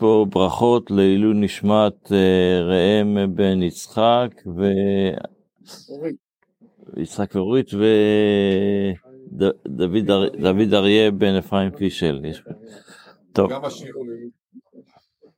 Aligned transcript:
פה 0.00 0.26
ברכות 0.28 0.90
לעילוי 0.90 1.34
נשמת 1.34 2.12
אה, 2.12 2.60
ראם 2.62 3.34
בן 3.34 3.62
יצחק 3.62 4.28
ו... 4.56 4.64
יצחק 6.96 7.34
ואורית 7.34 7.70
ודוד 9.34 10.74
אריה 10.74 11.10
בן 11.10 11.34
אפרים 11.34 11.70
פישל. 11.70 12.24
יש... 12.24 12.42
טוב. 13.32 13.50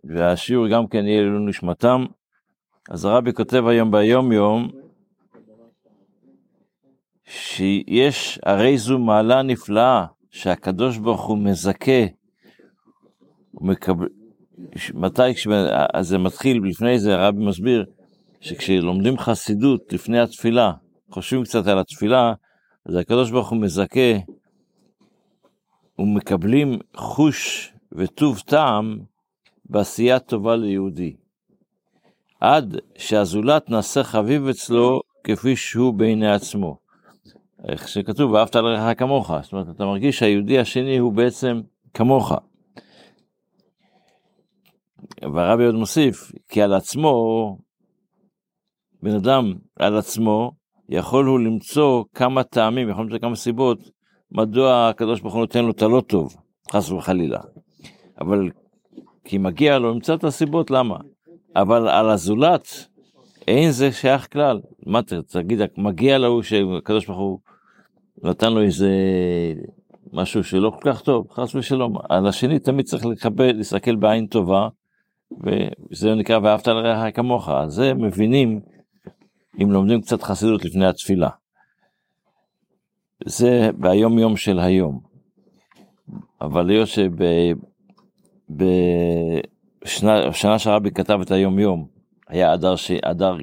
והשיעור 0.04 0.68
גם 0.68 0.86
כן 0.86 1.06
יהיה 1.06 1.20
לעילוי 1.22 1.46
נשמתם. 1.46 2.04
אז 2.90 3.04
הרבי 3.04 3.32
כותב 3.32 3.66
היום 3.66 3.90
ביום 3.90 4.32
יום 4.32 4.70
שיש 7.24 8.38
הרי 8.42 8.78
זו 8.78 8.98
מעלה 8.98 9.42
נפלאה 9.42 10.06
שהקדוש 10.30 10.98
ברוך 10.98 11.26
הוא 11.26 11.38
מזכה 11.38 12.06
מקבל, 13.54 14.08
מתי, 14.94 15.22
אז 15.94 16.08
זה 16.08 16.18
מתחיל, 16.18 16.60
לפני 16.64 16.98
זה 16.98 17.14
הרבי 17.14 17.44
מסביר, 17.44 17.84
שכשלומדים 18.40 19.18
חסידות 19.18 19.92
לפני 19.92 20.20
התפילה, 20.20 20.72
חושבים 21.10 21.44
קצת 21.44 21.66
על 21.66 21.78
התפילה, 21.78 22.32
אז 22.86 22.96
הקדוש 22.96 23.30
ברוך 23.30 23.48
הוא 23.50 23.58
מזכה, 23.60 24.18
ומקבלים 25.98 26.78
חוש 26.96 27.72
וטוב 27.92 28.38
טעם 28.46 28.98
בעשייה 29.64 30.18
טובה 30.18 30.56
ליהודי. 30.56 31.16
עד 32.40 32.76
שהזולת 32.98 33.70
נעשה 33.70 34.04
חביב 34.04 34.48
אצלו 34.48 35.00
כפי 35.24 35.56
שהוא 35.56 35.94
בעיני 35.94 36.32
עצמו. 36.32 36.76
איך 37.68 37.88
שכתוב, 37.88 38.32
ואהבת 38.32 38.56
לרעך 38.56 38.98
כמוך, 38.98 39.32
זאת 39.42 39.52
אומרת, 39.52 39.68
אתה 39.76 39.84
מרגיש 39.84 40.18
שהיהודי 40.18 40.58
השני 40.58 40.98
הוא 40.98 41.12
בעצם 41.12 41.60
כמוך. 41.94 42.32
והרבי 45.34 45.66
עוד 45.66 45.74
מוסיף, 45.74 46.32
כי 46.48 46.62
על 46.62 46.74
עצמו, 46.74 47.58
בן 49.02 49.14
אדם 49.14 49.52
על 49.78 49.96
עצמו, 49.96 50.52
יכול 50.88 51.26
הוא 51.26 51.40
למצוא 51.40 52.04
כמה 52.14 52.42
טעמים, 52.42 52.88
יכול 52.88 53.04
למצוא 53.04 53.18
כמה 53.18 53.36
סיבות, 53.36 53.78
מדוע 54.32 54.88
הקדוש 54.88 55.20
ברוך 55.20 55.34
הוא 55.34 55.40
נותן 55.40 55.64
לו 55.64 55.70
את 55.70 55.82
הלא 55.82 56.02
טוב, 56.06 56.36
חס 56.72 56.90
וחלילה. 56.90 57.40
אבל 58.20 58.50
כי 59.24 59.38
מגיע 59.38 59.78
לו, 59.78 59.94
למצוא 59.94 60.14
את 60.14 60.24
הסיבות 60.24 60.70
למה. 60.70 60.96
אבל 61.56 61.88
על 61.88 62.10
הזולת, 62.10 62.68
אין 63.48 63.70
זה 63.70 63.92
שייך 63.92 64.32
כלל. 64.32 64.60
מה 64.86 65.00
תגיד, 65.28 65.60
מגיע 65.78 66.18
לו 66.18 66.42
שהקדוש 66.42 67.06
ברוך 67.06 67.18
הוא 67.18 67.38
נתן 68.22 68.52
לו 68.52 68.62
איזה 68.62 68.90
משהו 70.12 70.44
שלא 70.44 70.70
כל 70.70 70.92
כך 70.92 71.02
טוב, 71.02 71.26
חס 71.30 71.54
ושלום. 71.54 71.96
על 72.08 72.26
השני 72.26 72.58
תמיד 72.58 72.86
צריך 72.86 73.06
לקבל, 73.06 73.52
להסתכל 73.52 73.96
בעין 73.96 74.26
טובה, 74.26 74.68
וזה 75.40 76.14
נקרא 76.14 76.38
ואהבת 76.42 76.66
לרעך 76.66 77.16
כמוך, 77.16 77.48
אז 77.48 77.72
זה 77.72 77.94
מבינים 77.94 78.60
אם 79.62 79.70
לומדים 79.70 80.00
קצת 80.00 80.22
חסידות 80.22 80.64
לפני 80.64 80.86
התפילה. 80.86 81.28
זה 83.24 83.70
ביום 83.78 84.18
יום 84.18 84.36
של 84.36 84.58
היום. 84.58 85.00
אבל 86.40 86.70
היות 86.70 86.88
שבשנה 89.84 90.58
שרבי 90.58 90.90
כתב 90.90 91.18
את 91.22 91.30
היום 91.30 91.58
יום, 91.58 91.88
היה 92.28 92.54
אדר, 92.54 92.76
ש... 92.76 92.90
אדר 92.90 93.36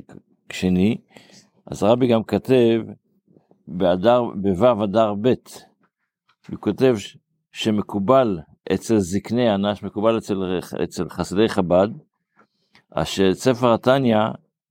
שני, 0.52 0.98
אז 1.66 1.84
רבי 1.84 2.08
גם 2.08 2.24
כתב 2.24 2.82
באדר, 3.68 4.24
בו' 4.24 4.84
אדר 4.84 5.14
ב', 5.22 5.34
הוא 6.50 6.60
כותב 6.60 6.96
שמקובל 7.52 8.40
אצל 8.74 8.98
זקני 8.98 9.56
אנש, 9.56 9.84
מקובל 9.84 10.18
אצל, 10.18 10.60
אצל 10.84 11.10
חסידי 11.10 11.50
חב"ד, 11.50 11.88
אשר 12.92 13.34
ספר 13.34 13.74
התניא, 13.74 14.18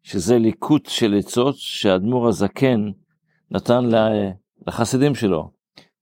שזה 0.02 0.38
ליקוט 0.38 0.86
של 0.86 1.14
עצות 1.18 1.54
שהאדמו"ר 1.56 2.28
הזקן 2.28 2.90
נתן 3.50 3.84
לחסידים 4.66 5.14
שלו. 5.14 5.50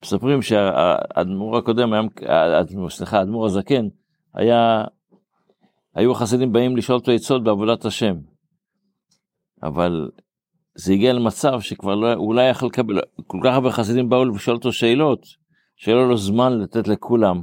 מספרים 0.05 0.43
שהאדמו"ר 0.43 1.57
הקודם, 1.57 1.93
היה, 1.93 2.63
סליחה, 2.89 3.19
האדמו"ר 3.19 3.47
הזקן, 3.47 3.89
היה, 4.35 4.85
היו 5.95 6.13
החסידים 6.13 6.53
באים 6.53 6.77
לשאול 6.77 6.99
אותו 6.99 7.13
עצות 7.13 7.45
בעבודת 7.45 7.85
השם. 7.85 8.17
אבל 9.63 10.11
זה 10.75 10.93
הגיע 10.93 11.13
למצב 11.13 11.61
שכבר 11.61 11.95
לא, 11.95 12.13
הוא 12.13 12.35
לא 12.35 12.41
יכול 12.41 12.69
לקבל, 12.69 13.01
כל 13.27 13.39
כך 13.45 13.55
הרבה 13.55 13.71
חסידים 13.71 14.09
באו 14.09 14.25
לשאול 14.25 14.57
אותו 14.57 14.73
שאלות, 14.73 15.27
שלא 15.77 16.09
לו 16.09 16.17
זמן 16.17 16.59
לתת 16.59 16.89
לכולם. 16.89 17.43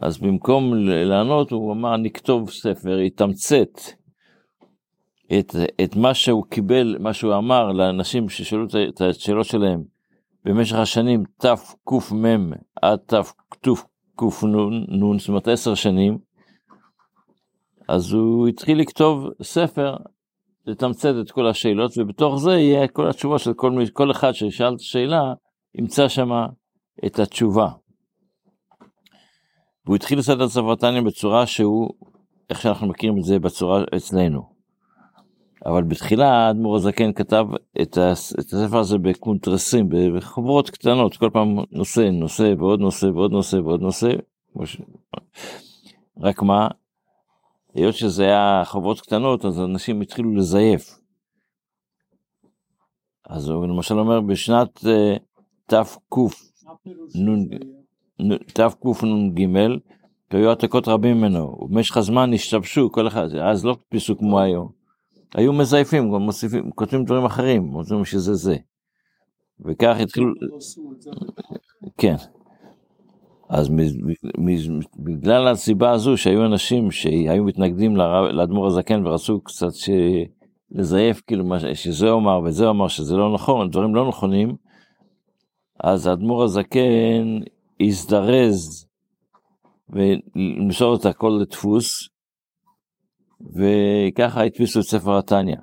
אז 0.00 0.18
במקום 0.18 0.74
לענות, 0.86 1.50
הוא 1.50 1.72
אמר, 1.72 1.96
נכתוב 1.96 2.50
ספר, 2.50 2.98
יתמצת 2.98 3.80
את, 5.38 5.54
את 5.84 5.96
מה 5.96 6.14
שהוא 6.14 6.44
קיבל, 6.50 6.96
מה 7.00 7.12
שהוא 7.12 7.36
אמר 7.36 7.72
לאנשים 7.72 8.28
ששאלו 8.28 8.64
את 8.88 9.00
השאלות 9.00 9.46
שלהם 9.46 9.82
במשך 10.44 10.76
השנים 10.76 11.22
תקמ 11.36 12.50
עד 12.82 12.98
תקנ"נ, 13.06 15.18
זאת 15.18 15.28
אומרת 15.28 15.48
עשר 15.48 15.74
שנים, 15.74 16.18
אז 17.88 18.12
הוא 18.12 18.48
התחיל 18.48 18.80
לכתוב 18.80 19.28
ספר, 19.42 19.96
לתמצת 20.66 21.14
את 21.20 21.30
כל 21.30 21.46
השאלות, 21.46 21.98
ובתוך 21.98 22.36
זה 22.36 22.50
יהיה 22.50 22.88
כל 22.88 23.10
התשובה 23.10 23.38
של 23.38 23.52
כל, 23.52 23.72
כל 23.92 24.10
אחד 24.10 24.32
ששאל 24.32 24.74
את 24.74 24.80
השאלה, 24.80 25.34
ימצא 25.74 26.08
שם 26.08 26.30
את 27.06 27.18
התשובה. 27.18 27.68
והוא 29.90 29.96
התחיל 29.96 30.18
לעשות 30.18 30.36
את 30.36 30.42
הצוותניה 30.42 31.02
בצורה 31.02 31.46
שהוא, 31.46 31.90
איך 32.50 32.60
שאנחנו 32.60 32.86
מכירים 32.86 33.18
את 33.18 33.24
זה 33.24 33.38
בצורה 33.38 33.84
אצלנו. 33.96 34.42
אבל 35.66 35.82
בתחילה 35.82 36.30
האדמו"ר 36.30 36.76
הזקן 36.76 37.12
כתב 37.12 37.44
את, 37.82 37.98
הספר 37.98 38.78
הזה 38.78 38.98
בקונטרסים, 38.98 39.88
בחוברות 40.16 40.70
קטנות, 40.70 41.16
כל 41.16 41.30
פעם 41.32 41.56
נושא, 41.72 42.00
נושא 42.00 42.54
ועוד 42.58 42.80
נושא 42.80 43.06
ועוד 43.06 43.32
נושא 43.32 43.56
ועוד 43.56 43.80
נושא. 43.80 44.10
רק 46.20 46.42
מה, 46.42 46.68
היות 47.74 47.94
שזה 47.94 48.24
היה 48.24 48.62
חוברות 48.64 49.00
קטנות, 49.00 49.44
אז 49.44 49.60
אנשים 49.60 50.00
התחילו 50.00 50.34
לזייף. 50.34 51.00
אז 53.26 53.48
הוא 53.48 53.66
למשל 53.66 53.98
אומר 53.98 54.20
בשנת 54.20 54.78
uh, 54.78 55.72
תקנ"ג, 58.20 59.34
תקנ"ג, 59.34 59.78
כי 60.30 60.36
היו 60.36 60.48
העתקות 60.48 60.88
רבים 60.88 61.16
ממנו, 61.16 61.56
ובמשך 61.60 61.96
הזמן 61.96 62.34
השתבשו 62.34 62.92
כל 62.92 63.08
אחד, 63.08 63.34
אז 63.34 63.64
לא 63.64 63.70
הדפיסו 63.70 64.18
כמו 64.18 64.40
היום. 64.40 64.68
היו 65.34 65.52
מזייפים, 65.52 66.12
גם 66.12 66.22
מוסיפים, 66.22 66.70
כותבים 66.70 67.04
דברים 67.04 67.24
אחרים, 67.24 67.74
אומרים 67.74 68.04
שזה 68.04 68.34
זה. 68.34 68.56
וכך 69.64 69.96
התחילו, 70.00 70.32
כן. 71.98 72.14
אז 73.48 73.70
בגלל 74.96 75.48
הסיבה 75.48 75.90
הזו 75.90 76.16
שהיו 76.16 76.46
אנשים 76.46 76.90
שהיו 76.90 77.44
מתנגדים 77.44 77.96
לאדמו"ר 78.32 78.66
הזקן 78.66 79.06
ורצו 79.06 79.40
קצת 79.40 79.72
לזייף 80.70 81.22
כאילו 81.26 81.44
שזה 81.74 82.12
אמר 82.12 82.40
וזה 82.44 82.70
אמר 82.70 82.88
שזה 82.88 83.16
לא 83.16 83.34
נכון, 83.34 83.70
דברים 83.70 83.94
לא 83.94 84.08
נכונים, 84.08 84.56
אז 85.80 86.06
האדמו"ר 86.06 86.44
הזקן 86.44 87.38
הזדרז 87.80 88.86
ולמסור 89.88 90.96
את 90.96 91.06
הכל 91.06 91.38
לדפוס, 91.40 92.08
וככה 93.40 94.44
הדפיסו 94.44 94.80
את 94.80 94.84
ספר 94.84 95.18
התניא. 95.18 95.56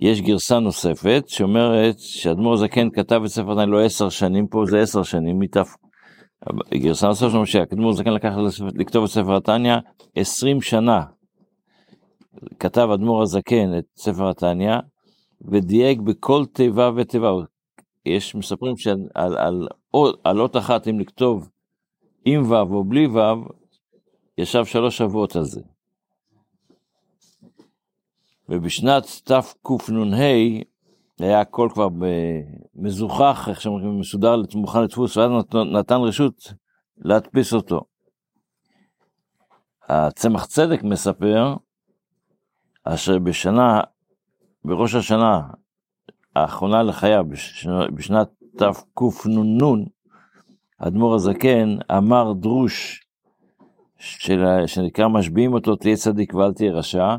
יש 0.00 0.20
גרסה 0.20 0.58
נוספת 0.58 1.24
שאומרת 1.26 1.98
שאדמו"ר 1.98 2.56
זקן 2.56 2.90
כתב 2.90 3.20
את 3.24 3.30
ספר 3.30 3.52
התניא 3.52 3.64
לא 3.64 3.84
עשר 3.84 4.08
שנים, 4.08 4.46
פה 4.46 4.64
זה 4.70 4.80
עשר 4.80 5.02
שנים, 5.02 5.38
מתף... 5.38 5.68
גרסה 6.74 7.06
נוספת 7.06 7.30
שאומרת 7.30 7.46
שאדמו"ר 7.46 7.92
זקן 7.92 8.12
לקח 8.12 8.32
לכתוב 8.74 9.04
את 9.04 9.10
ספר 9.10 9.36
התניא 9.36 9.76
עשרים 10.14 10.60
שנה. 10.60 11.00
כתב 12.58 12.88
אדמו"ר 12.94 13.22
הזקן 13.22 13.78
את 13.78 13.84
ספר 13.96 14.30
התניא 14.30 14.76
ודייק 15.52 15.98
בכל 16.00 16.44
תיבה 16.52 16.90
ותיבה. 16.96 17.30
יש 18.08 18.34
מספרים 18.34 18.76
שעל 18.76 19.08
על, 19.14 19.38
על, 19.38 19.68
על 20.24 20.40
אות 20.40 20.56
אחת 20.56 20.88
אם 20.88 21.00
לכתוב 21.00 21.50
עם 22.24 22.50
ו' 22.50 22.54
או 22.54 22.84
בלי 22.84 23.06
ו', 23.06 23.18
ישב 24.38 24.64
שלוש 24.64 24.98
שבועות 24.98 25.36
על 25.36 25.44
זה. 25.44 25.60
ובשנת 28.48 29.04
תקנ"ה 29.24 30.16
היה 31.18 31.40
הכל 31.40 31.68
כבר 31.72 31.88
מזוכח, 32.74 33.48
איך 33.48 33.60
שאומרים, 33.60 34.00
מסודר, 34.00 34.36
מוכן 34.54 34.82
לדפוס, 34.82 35.16
ואז 35.16 35.30
נתן 35.72 35.96
רשות 35.96 36.52
להדפיס 36.98 37.52
אותו. 37.52 37.80
הצמח 39.88 40.44
צדק 40.44 40.82
מספר, 40.82 41.54
אשר 42.84 43.18
בשנה, 43.18 43.80
בראש 44.64 44.94
השנה 44.94 45.40
האחרונה 46.42 46.82
לחייו, 46.82 47.24
בשנת 47.94 48.28
תקנ"נ, 48.56 49.84
האדמו"ר 50.80 51.14
הזקן 51.14 51.76
אמר 51.98 52.32
דרוש 52.32 53.04
של, 53.98 54.44
שנקרא 54.66 55.08
משביעים 55.08 55.52
אותו 55.52 55.76
תהיה 55.76 55.96
צדיק 55.96 56.34
ואל 56.34 56.52
תהיה 56.52 56.72
רשע, 56.72 57.16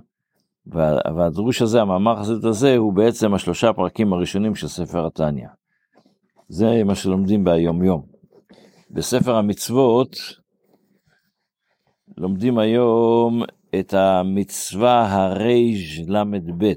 והדרוש 1.15 1.61
הזה, 1.61 1.81
המאמר 1.81 2.11
החסידות 2.11 2.43
הזה, 2.43 2.77
הוא 2.77 2.93
בעצם 2.93 3.33
השלושה 3.33 3.73
פרקים 3.73 4.13
הראשונים 4.13 4.55
של 4.55 4.67
ספר 4.67 5.05
התניא. 5.05 5.47
זה 6.49 6.83
מה 6.83 6.95
שלומדים 6.95 7.43
ביום 7.43 7.83
יום. 7.83 8.01
בספר 8.91 9.35
המצוות 9.35 10.17
לומדים 12.17 12.57
היום 12.57 13.43
את 13.79 13.93
המצווה 13.93 15.13
הרל"ב, 15.15 16.73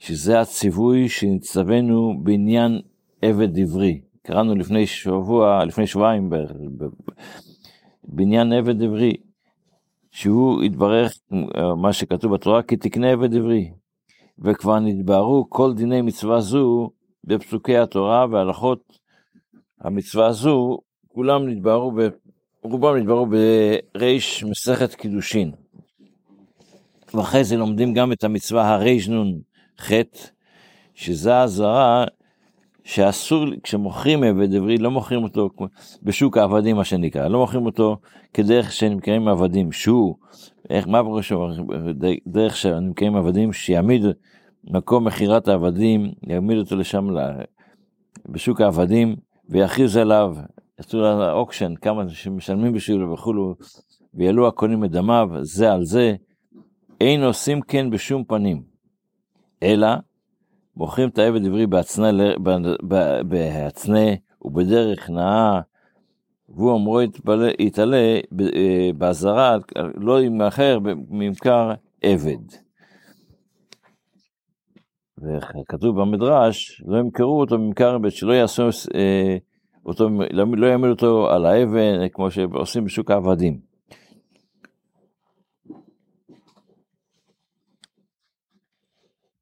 שזה 0.00 0.40
הציווי 0.40 1.08
שנצטווינו 1.08 2.14
בעניין 2.22 2.80
עבד 3.22 3.58
עברי. 3.58 4.00
קראנו 4.22 4.54
לפני 4.54 4.86
שבוע, 4.86 5.64
לפני 5.64 5.86
שבועיים 5.86 6.30
בערך, 6.30 6.52
בעניין 8.04 8.52
עבד 8.52 8.82
עברי, 8.82 9.16
שהוא 10.10 10.62
התברך, 10.62 11.18
מה 11.76 11.92
שכתוב 11.92 12.34
בתורה, 12.34 12.62
כי 12.62 12.76
תקנה 12.76 13.10
עבד 13.10 13.34
עברי. 13.34 13.70
וכבר 14.38 14.78
נתבהרו 14.78 15.46
כל 15.50 15.74
דיני 15.74 16.02
מצווה 16.02 16.40
זו 16.40 16.90
בפסוקי 17.24 17.76
התורה 17.76 18.26
והלכות 18.30 18.98
המצווה 19.80 20.26
הזו, 20.26 20.78
כולם 21.08 21.48
נתבהרו, 21.48 21.92
רובם 22.62 22.96
נתבהרו 22.96 23.26
בריש 23.94 24.44
מסכת 24.44 24.94
קידושין. 24.94 25.52
ואחרי 27.14 27.44
זה 27.44 27.56
לומדים 27.56 27.94
גם 27.94 28.12
את 28.12 28.24
המצווה 28.24 28.74
הרנ"ח, 29.80 30.30
שזה 30.94 31.34
האזהרה 31.34 32.04
שאסור, 32.84 33.46
כשמוכרים 33.62 34.22
עבד 34.22 34.54
עברי, 34.54 34.78
לא 34.78 34.90
מוכרים 34.90 35.22
אותו 35.22 35.50
בשוק 36.02 36.36
העבדים, 36.36 36.76
מה 36.76 36.84
שנקרא, 36.84 37.28
לא 37.28 37.38
מוכרים 37.38 37.66
אותו 37.66 37.96
כדרך 38.34 38.72
שנמכרים 38.72 39.28
עבדים, 39.28 39.72
שהוא, 39.72 40.14
איך, 40.70 40.88
מה 40.88 41.02
בראשו, 41.02 41.48
דרך 42.26 42.56
שנמכרים 42.56 43.16
עבדים, 43.16 43.52
שיעמיד 43.52 44.02
מקום 44.64 45.04
מכירת 45.04 45.48
העבדים, 45.48 46.12
יעמיד 46.26 46.58
אותו 46.58 46.76
לשם 46.76 47.08
בשוק 48.28 48.60
העבדים, 48.60 49.16
ויכריז 49.48 49.96
עליו, 49.96 50.36
יעשו 50.78 51.00
לו 51.00 51.30
אוקשן, 51.30 51.74
כמה 51.74 52.08
שמשלמים 52.08 52.72
בשבילו 52.72 53.12
וכולו, 53.12 53.54
ויעלו 54.14 54.48
הקונים 54.48 54.84
את 54.84 54.90
דמיו, 54.90 55.28
זה 55.42 55.72
על 55.72 55.84
זה, 55.84 56.14
אין 57.00 57.22
עושים 57.22 57.60
כן 57.60 57.90
בשום 57.90 58.24
פנים, 58.24 58.69
אלא 59.62 59.88
מוכרים 60.76 61.08
את 61.08 61.18
העבד 61.18 61.46
עברי 61.46 61.66
בהצנה 63.22 64.10
ובדרך 64.42 65.10
נאה, 65.10 65.60
והוא 66.48 66.76
אמרו 66.76 67.00
יתעלה 67.58 68.20
אה, 68.56 68.90
באזהרה, 68.96 69.56
לא 69.94 70.22
ימכר 70.22 70.78
ממכר 71.10 71.72
עבד. 72.02 72.54
וכתוב 75.18 76.00
במדרש, 76.00 76.82
לא 76.86 76.98
ימכרו 76.98 77.40
אותו 77.40 77.58
ממכר 77.58 77.94
עבד, 77.94 78.10
שלא 78.10 78.32
יעשו 78.32 78.62
אה, 78.94 79.36
אותו, 79.86 80.08
לא 80.30 80.66
יעמידו 80.66 80.92
אותו 80.92 81.30
על 81.30 81.46
האבן, 81.46 82.08
כמו 82.12 82.30
שעושים 82.30 82.84
בשוק 82.84 83.10
העבדים. 83.10 83.69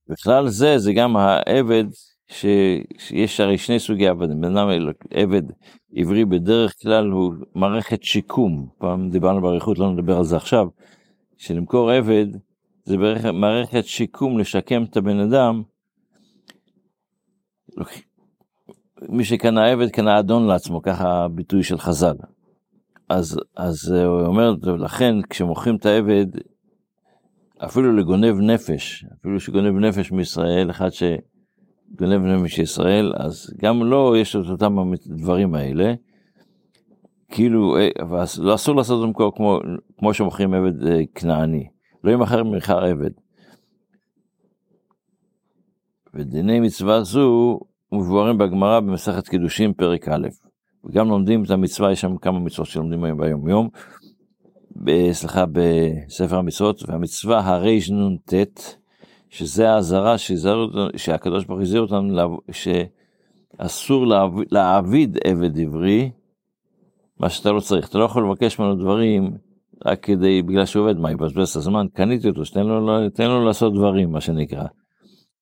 בכלל 0.09 0.49
זה, 0.49 0.79
זה 0.79 0.93
גם 0.93 1.17
העבד, 1.17 1.85
ש... 2.29 2.47
שיש 2.99 3.41
הרי 3.41 3.59
שני 3.59 3.79
סוגי 3.79 4.09
עבדים, 4.09 4.41
בן 4.41 4.57
אדם 4.57 4.69
עבד 5.11 5.43
עברי 5.95 6.25
בדרך 6.25 6.75
כלל 6.83 7.11
הוא 7.11 7.35
מערכת 7.55 8.03
שיקום, 8.03 8.69
פעם 8.79 9.11
דיברנו 9.11 9.41
באריכות, 9.41 9.79
לא 9.79 9.93
נדבר 9.93 10.17
על 10.17 10.25
זה 10.25 10.37
עכשיו, 10.37 10.67
שלמכור 11.37 11.91
עבד 11.91 12.27
זה 12.85 12.97
מערכת 13.33 13.85
שיקום 13.85 14.39
לשקם 14.39 14.85
את 14.85 14.97
הבן 14.97 15.21
אדם, 15.21 15.63
מי 19.09 19.25
שקנה 19.25 19.67
עבד 19.67 19.91
קנה 19.91 20.19
אדון 20.19 20.47
לעצמו, 20.47 20.83
ככה 20.83 21.25
הביטוי 21.25 21.63
של 21.63 21.79
חז"ל. 21.79 22.17
אז, 23.09 23.41
אז 23.57 23.91
הוא 23.91 24.27
אומר, 24.27 24.55
לכן 24.79 25.15
כשמוכרים 25.31 25.77
את 25.77 25.87
העבד, 25.87 26.27
אפילו 27.65 27.97
לגונב 27.97 28.41
נפש, 28.41 29.05
אפילו 29.21 29.41
שגונב 29.41 29.79
נפש 29.79 30.13
מישראל, 30.13 30.71
אחד 30.71 30.89
שגונב 30.93 32.23
נפש 32.23 32.59
מישראל, 32.59 33.13
אז 33.17 33.55
גם 33.57 33.83
לו 33.83 34.17
יש 34.17 34.37
את 34.37 34.51
אותם 34.51 34.79
הדברים 34.79 35.55
האלה. 35.55 35.95
כאילו, 37.31 37.77
אה, 37.77 37.89
לא 38.39 38.55
אסור 38.55 38.77
לעשות 38.77 39.03
אותם 39.03 39.33
כמו, 39.37 39.61
כמו 39.99 40.15
שמוכרים 40.15 40.55
עבד 40.55 40.87
אה, 40.87 41.01
כנעני, 41.15 41.69
לא 42.05 42.11
ימכר 42.11 42.45
ממכר 42.45 42.85
עבד. 42.85 43.11
ודיני 46.15 46.61
מצווה 46.61 47.03
זו 47.03 47.59
מבוארים 47.93 48.39
בגמרא 48.39 48.81
במסכת 48.81 49.29
קידושין 49.29 49.73
פרק 49.73 50.09
א', 50.09 50.29
וגם 50.85 51.09
לומדים 51.09 51.45
את 51.45 51.51
המצווה, 51.51 51.93
יש 51.93 52.01
שם 52.01 52.17
כמה 52.17 52.39
מצוות 52.39 52.67
שלומדים 52.67 53.05
היום 53.05 53.19
ביום 53.19 53.49
יום, 53.49 53.69
סליחה, 55.13 55.45
בספר 55.53 56.37
המצוות, 56.37 56.89
והמצווה 56.89 57.41
הרנ"ט, 57.41 58.35
שזה 59.31 59.71
האזהרה 59.71 60.17
שהקדוש 60.97 61.45
ברוך 61.45 61.59
הוא 61.59 61.63
הזהיר 61.63 61.83
אותנו, 61.83 62.39
שאסור 62.51 64.07
להעביד 64.51 65.19
עבד 65.25 65.59
עברי, 65.59 66.11
מה 67.21 67.29
שאתה 67.29 67.53
לא 67.53 67.61
צריך, 67.61 67.89
אתה 67.89 67.99
לא 67.99 68.05
יכול 68.05 68.31
לבקש 68.31 68.59
ממנו 68.59 68.75
דברים 68.75 69.37
רק 69.87 70.03
כדי, 70.03 70.43
בגלל 70.43 70.67
שהוא 70.67 70.83
עובד, 70.83 70.99
מה, 70.99 71.13
יבזבז 71.13 71.49
את 71.49 71.57
הזמן, 71.57 71.87
קניתי 71.93 72.29
אותו, 72.29 72.45
שתן 72.45 72.67
לו, 72.67 73.09
תן 73.11 73.29
לו 73.29 73.45
לעשות 73.45 73.75
דברים, 73.75 74.13
מה 74.13 74.21
שנקרא. 74.21 74.65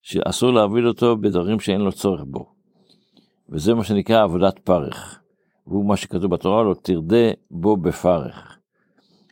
שאסור 0.02 0.52
להעביד 0.52 0.84
אותו 0.84 1.16
בדברים 1.16 1.60
שאין 1.60 1.80
לו 1.80 1.92
צורך 1.92 2.24
בו. 2.26 2.46
וזה 3.48 3.74
מה 3.74 3.84
שנקרא 3.84 4.22
עבודת 4.22 4.58
פרך. 4.58 5.20
והוא 5.66 5.88
מה 5.88 5.96
שכתוב 5.96 6.30
בתורה, 6.30 6.62
לא 6.62 6.74
תרדה 6.82 7.30
בו 7.50 7.76
בפרך. 7.76 8.55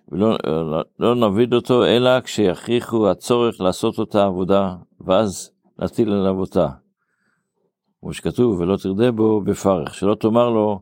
ולא 0.09 0.37
לא, 0.45 0.83
לא 0.99 1.15
נביד 1.15 1.55
אותו 1.55 1.85
אלא 1.85 2.21
כשיכריחו 2.21 3.11
הצורך 3.11 3.61
לעשות 3.61 3.99
אותה 3.99 4.25
עבודה, 4.25 4.75
ואז 5.01 5.51
נטיל 5.79 6.13
עליו 6.13 6.41
אותה. 6.41 6.69
כמו 8.01 8.13
שכתוב, 8.13 8.61
ולא 8.61 8.77
תרדה 8.77 9.13
בו 9.13 9.41
בפרך, 9.41 9.95
שלא 9.95 10.15
תאמר 10.15 10.51
לו, 10.51 10.81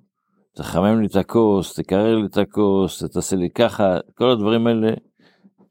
תחמם 0.54 1.00
לי 1.00 1.06
את 1.06 1.16
הכוס, 1.16 1.74
תקרר 1.74 2.16
לי 2.16 2.26
את 2.26 2.36
הכוס, 2.36 3.04
תעשה 3.04 3.36
לי 3.36 3.50
ככה, 3.50 3.96
כל 4.14 4.30
הדברים 4.30 4.66
האלה 4.66 4.92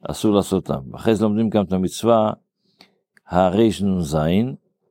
אסור 0.09 0.35
לעשות 0.35 0.69
אותם. 0.69 0.95
אחרי 0.95 1.15
זה 1.15 1.23
לומדים 1.23 1.49
גם 1.49 1.63
את 1.63 1.73
המצווה 1.73 2.33
הרנ"ז, 3.27 4.17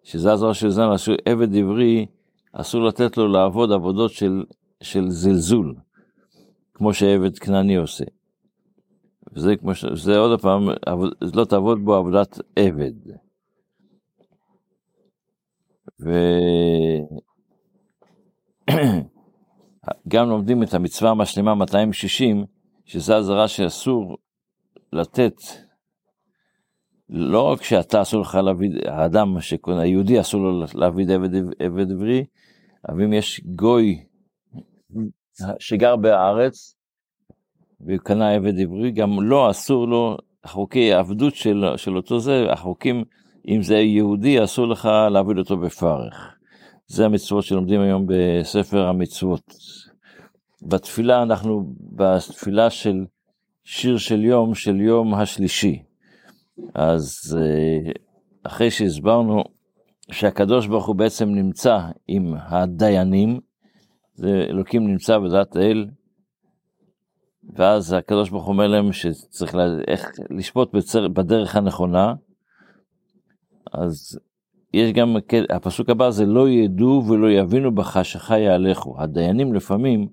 שזה 0.03 0.33
הזרוע 0.33 0.55
של 0.55 0.71
זן, 0.71 0.89
עבד 1.25 1.57
עברי, 1.57 2.07
אסור 2.53 2.85
לתת 2.85 3.17
לו 3.17 3.29
לעבוד 3.29 3.73
עבודות 3.73 4.11
של, 4.11 4.45
של 4.83 5.09
זלזול, 5.09 5.75
כמו 6.75 6.95
שעבד 6.95 7.39
כנעני 7.39 7.77
עושה. 7.77 8.05
וזה 9.33 9.57
כמו 9.57 9.75
ש... 9.75 9.85
זה 9.85 10.19
עוד 10.19 10.41
פעם, 10.41 10.69
לא 11.35 11.45
תעבוד 11.45 11.85
בו 11.85 11.95
עבודת 11.95 12.39
עבד. 12.57 12.93
וגם 20.07 20.29
לומדים 20.29 20.63
את 20.63 20.75
המצווה 20.75 21.11
המשלימה 21.11 21.55
260, 21.55 22.45
שזה 22.85 23.17
אזהרה 23.17 23.49
שאסור 23.49 24.17
לתת, 24.93 25.37
לא 27.09 27.43
רק 27.43 27.63
שאתה 27.63 28.03
אסור 28.03 28.21
לך 28.21 28.35
להביא, 28.35 28.71
האדם 28.87 29.41
שקונה, 29.41 29.81
היהודי 29.81 30.21
אסור 30.21 30.41
לו 30.41 30.65
להביא 30.75 31.15
עבד, 31.15 31.35
עבד 31.59 31.93
עברי, 31.93 32.25
אבל 32.89 33.03
אם 33.03 33.13
יש 33.13 33.41
גוי 33.45 34.05
שגר 35.59 35.97
בארץ, 35.97 36.80
וקנה 37.87 38.31
עבד 38.31 38.61
עברי, 38.61 38.91
גם 38.91 39.23
לא 39.23 39.51
אסור 39.51 39.89
לו, 39.89 40.17
חוקי 40.47 40.93
העבדות 40.93 41.35
של, 41.35 41.65
של 41.77 41.97
אותו 41.97 42.21
זה, 42.21 42.47
החוקים, 42.53 43.05
אם 43.49 43.63
זה 43.63 43.77
יהודי, 43.77 44.45
אסור 44.45 44.67
לך 44.67 44.89
להעביד 45.11 45.39
אותו 45.39 45.57
בפרך. 45.57 46.37
זה 46.87 47.05
המצוות 47.05 47.45
שלומדים 47.45 47.81
היום 47.81 48.07
בספר 48.09 48.87
המצוות. 48.87 49.55
בתפילה 50.63 51.23
אנחנו, 51.23 51.75
בתפילה 51.93 52.71
של 52.71 53.05
שיר 53.65 53.99
של 53.99 54.25
יום, 54.25 54.55
של 54.55 54.81
יום 54.81 55.15
השלישי. 55.15 55.83
אז 56.75 57.39
אה, 57.41 57.93
אחרי 58.43 58.71
שהסברנו 58.71 59.45
שהקדוש 60.11 60.67
ברוך 60.67 60.87
הוא 60.87 60.97
בעצם 60.97 61.29
נמצא 61.29 61.79
עם 62.09 62.35
הדיינים, 62.39 63.41
זה 64.15 64.47
אלוקים 64.49 64.87
נמצא 64.87 65.19
בדת 65.19 65.57
האל, 65.57 65.87
ואז 67.45 67.93
הקדוש 67.93 68.31
ברוך 68.31 68.45
הוא 68.45 68.53
אומר 68.53 68.67
להם 68.67 68.93
שצריך 68.93 69.55
לה, 69.55 69.65
איך 69.89 70.11
לשפוט 70.31 70.75
בצר, 70.75 71.09
בדרך 71.09 71.57
הנכונה. 71.57 72.15
אז 73.73 74.19
יש 74.75 74.93
גם, 74.93 75.17
הפסוק 75.51 75.91
הבא 75.91 76.11
זה 76.11 76.27
לא 76.27 76.49
ידעו 76.49 77.05
ולא 77.09 77.31
יבינו 77.31 77.75
בחשכה 77.75 78.39
יהלכו. 78.39 79.01
הדיינים 79.01 79.55
לפעמים, 79.55 80.09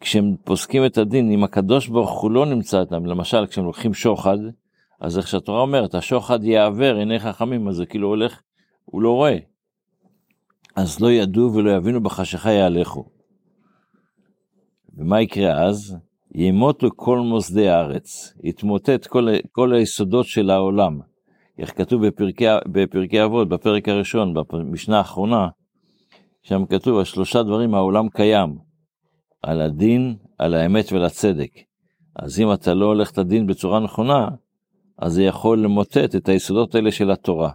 כשהם 0.00 0.36
פוסקים 0.44 0.86
את 0.86 0.98
הדין, 0.98 1.30
אם 1.30 1.44
הקדוש 1.44 1.88
ברוך 1.88 2.20
הוא 2.20 2.30
לא 2.30 2.46
נמצא 2.46 2.80
איתם, 2.80 3.06
למשל 3.06 3.46
כשהם 3.46 3.64
לוקחים 3.64 3.94
שוחד, 3.94 4.38
אז 5.00 5.18
איך 5.18 5.28
שהתורה 5.28 5.60
אומרת, 5.60 5.94
השוחד 5.94 6.44
יעוור 6.44 6.96
עיני 6.96 7.18
חכמים, 7.18 7.68
אז 7.68 7.76
זה 7.76 7.86
כאילו 7.86 8.08
הולך, 8.08 8.42
הוא 8.84 9.02
לא 9.02 9.12
רואה. 9.12 9.38
אז 10.76 11.00
לא 11.00 11.10
ידעו 11.10 11.54
ולא 11.54 11.70
יבינו 11.70 12.02
בחשיכה 12.02 12.50
יהלכו. 12.50 13.08
ומה 14.96 15.20
יקרה 15.20 15.64
אז? 15.64 15.96
ימותו 16.34 16.88
כל 16.96 17.18
מוסדי 17.18 17.68
הארץ, 17.68 18.34
יתמוטט 18.42 19.06
כל, 19.06 19.28
כל 19.52 19.74
היסודות 19.74 20.26
של 20.26 20.50
העולם. 20.50 21.00
איך 21.58 21.78
כתוב 21.78 22.06
בפרקי, 22.06 22.46
בפרקי 22.66 23.24
אבות, 23.24 23.48
בפרק 23.48 23.88
הראשון, 23.88 24.34
במשנה 24.34 24.98
האחרונה, 24.98 25.48
שם 26.42 26.66
כתוב, 26.66 26.98
השלושה 26.98 27.42
דברים 27.42 27.74
העולם 27.74 28.08
קיים, 28.08 28.58
על 29.42 29.60
הדין, 29.60 30.16
על 30.38 30.54
האמת 30.54 30.92
ולצדק. 30.92 31.50
אז 32.16 32.40
אם 32.40 32.52
אתה 32.52 32.74
לא 32.74 32.86
הולך 32.86 33.10
את 33.10 33.18
הדין 33.18 33.46
בצורה 33.46 33.80
נכונה, 33.80 34.28
אז 34.98 35.12
זה 35.12 35.22
יכול 35.22 35.62
למוטט 35.62 36.16
את 36.16 36.28
היסודות 36.28 36.74
האלה 36.74 36.90
של 36.90 37.10
התורה. 37.10 37.50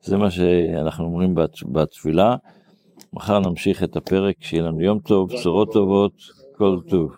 זה 0.00 0.16
מה 0.16 0.30
שאנחנו 0.30 1.04
אומרים 1.04 1.34
בתפילה. 1.72 2.36
מחר 3.12 3.38
נמשיך 3.38 3.82
את 3.82 3.96
הפרק, 3.96 4.36
שיהיה 4.40 4.62
לנו 4.62 4.80
יום 4.80 4.98
טוב, 4.98 5.32
בשורות 5.32 5.72
טובות, 5.72 6.12
כל 6.56 6.78
טוב. 6.90 7.16